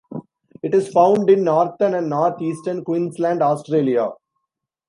It 0.63 0.73
is 0.73 0.89
found 0.91 1.29
in 1.29 1.43
northern 1.43 1.93
and 1.93 2.09
north-eastern 2.09 2.83
Queensland, 2.83 3.43
Australia. 3.43 4.09